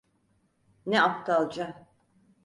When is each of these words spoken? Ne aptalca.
Ne 0.85 0.99
aptalca. 1.01 1.87